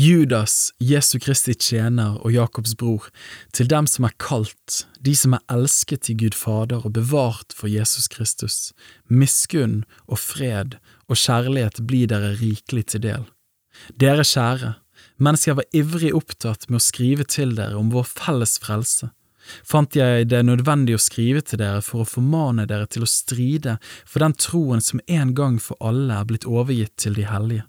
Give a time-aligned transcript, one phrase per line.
[0.00, 3.08] Judas, Jesu Kristi tjener og Jakobs bror,
[3.50, 7.66] til dem som er kalt, de som er elsket i Gud Fader og bevart for
[7.66, 8.70] Jesus Kristus,
[9.10, 10.76] miskunn og fred
[11.08, 13.24] og kjærlighet blir dere rikelig til del.
[13.98, 14.76] Dere kjære,
[15.18, 19.08] mens jeg var ivrig opptatt med å skrive til dere om vår felles frelse,
[19.66, 23.80] fant jeg det nødvendig å skrive til dere for å formane dere til å stride
[24.06, 27.66] for den troen som en gang for alle er blitt overgitt til de hellige.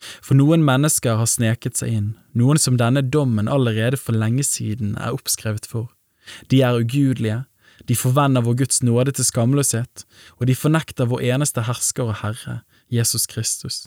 [0.00, 2.08] For noen mennesker har sneket seg inn,
[2.38, 5.90] noen som denne dommen allerede for lenge siden er oppskrevet for.
[6.52, 7.42] De er ugudelige,
[7.88, 10.04] de forvender vår Guds nåde til skamløshet,
[10.38, 12.60] og de fornekter vår eneste hersker og Herre,
[12.92, 13.86] Jesus Kristus.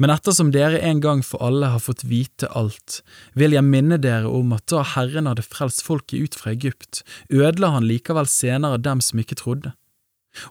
[0.00, 3.02] Men ettersom dere en gang for alle har fått vite alt,
[3.38, 7.74] vil jeg minne dere om at da Herren hadde frelst folket ut fra Egypt, ødela
[7.76, 9.74] han likevel senere dem som ikke trodde.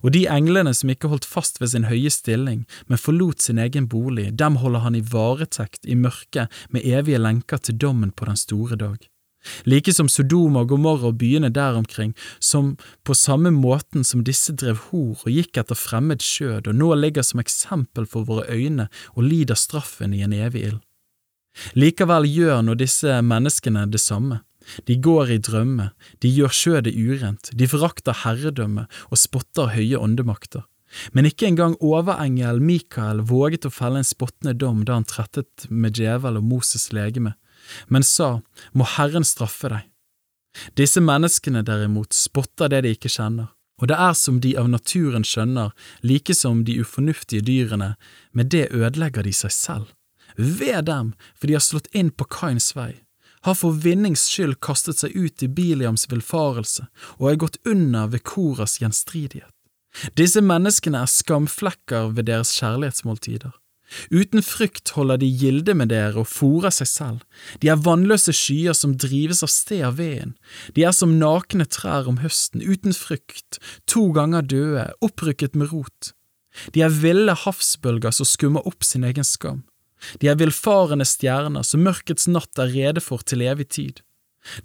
[0.04, 3.90] Og de englene som ikke holdt fast ved sin høye stilling, men forlot sin egen
[3.91, 8.40] bolig, dem holder han i varetekt i mørket med evige lenker til dommen på den
[8.40, 8.98] store dag.
[9.64, 12.75] Like som Sodoma Gomorra og byene der omkring, som
[13.06, 17.23] på samme måten som disse drev hor og gikk etter fremmed skjød og nå ligger
[17.23, 20.81] som eksempel for våre øyne og lider straffen i en evig ild.
[21.73, 24.42] Likevel gjør nå disse menneskene det samme.
[24.86, 25.92] De går i drømme,
[26.23, 30.66] de gjør skjødet urent, de forakter herredømme og spotter høye åndemakter.
[31.12, 35.98] Men ikke engang overengel Mikael våget å felle en spottende dom da han trettet med
[36.00, 37.36] djevel og Moses' legeme,
[37.92, 38.40] men sa,
[38.72, 39.84] må Herren straffe deg.
[40.80, 45.28] Disse menneskene derimot spotter det de ikke kjenner, og det er som de av naturen
[45.28, 47.94] skjønner, like som de ufornuftige dyrene,
[48.34, 49.92] med det ødelegger de seg selv.
[50.38, 52.96] Ved dem, for de har slått inn på Kains vei
[53.48, 58.26] har for vinnings skyld kastet seg ut i Biliams villfarelse og er gått under ved
[58.28, 59.53] Koras gjenstridighet.
[60.20, 63.56] Disse menneskene er skamflekker ved deres kjærlighetsmåltider.
[64.12, 67.22] Uten frykt holder de gilde med dere og fòrer seg selv,
[67.64, 70.36] de er vannløse skyer som drives av sted av veden,
[70.75, 76.12] de er som nakne trær om høsten, uten frykt, to ganger døde, opprykket med rot.
[76.75, 79.64] De er ville havsbølger som skummer opp sin egen skam.
[80.22, 84.03] De er villfarende stjerner som mørkets natt er rede for til evig tid.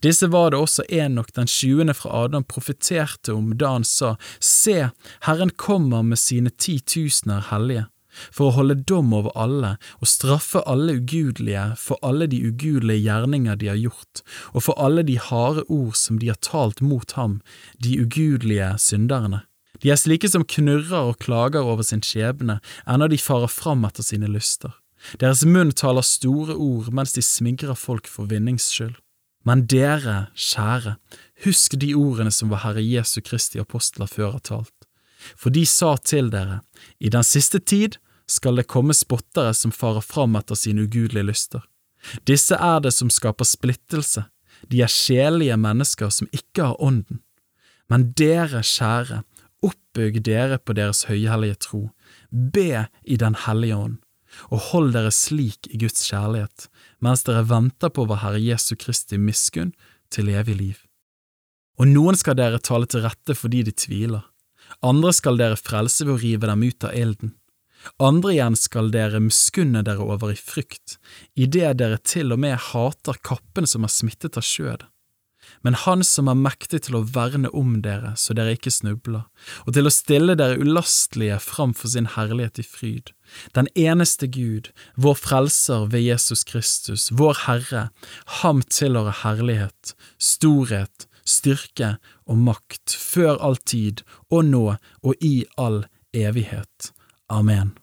[0.01, 4.91] Disse var det også Enok den tjuende fra Adam profeterte om da han sa, Se,
[5.27, 7.89] Herren kommer med sine titusener hellige,
[8.31, 13.57] for å holde dom over alle og straffe alle ugudelige for alle de ugudelige gjerninger
[13.59, 17.41] de har gjort, og for alle de harde ord som de har talt mot ham,
[17.83, 19.47] de ugudelige synderne.
[19.83, 24.07] De er slike som knurrer og klager over sin skjebne, ennå de farer fram etter
[24.07, 24.77] sine lyster.
[25.21, 28.97] Deres munn taler store ord mens de smigrer folk for vinnings skyld.
[29.45, 30.97] Men dere, kjære,
[31.45, 34.87] husk de ordene som vår Herre Jesu Kristi apostler før har talt.
[35.35, 36.61] For de sa til dere,
[37.03, 37.99] i den siste tid
[38.31, 41.67] skal det komme spottere som farer fram etter sine ugudelige lyster.
[42.27, 44.25] Disse er det som skaper splittelse,
[44.71, 47.21] de er sjelelige mennesker som ikke har ånden.
[47.91, 49.23] Men dere, kjære,
[49.63, 51.89] oppbygg dere på deres høyhellige tro,
[52.31, 53.99] be i Den hellige ånd
[54.51, 56.69] og hold dere slik i Guds kjærlighet,
[57.05, 59.75] mens dere venter på vår Herre Jesu Kristi miskunn
[60.13, 60.81] til evig liv.
[61.81, 64.25] Og noen skal dere tale til rette fordi de tviler,
[64.85, 67.35] andre skal dere frelse ved å rive dem ut av ilden,
[67.99, 70.99] andre igjen skal dere miskunne dere over i frykt,
[71.35, 74.92] idet dere til og med hater kappen som er smittet av skjødet
[75.63, 79.25] men Han som er mektig til å verne om dere så dere ikke snubler,
[79.67, 83.13] og til å stille dere ulastelige framfor sin herlighet i fryd.
[83.57, 87.89] Den eneste Gud, vår Frelser ved Jesus Kristus, vår Herre,
[88.43, 91.97] ham tilhører herlighet, storhet, styrke
[92.27, 96.93] og makt, før all tid og nå og i all evighet.
[97.33, 97.79] Amen.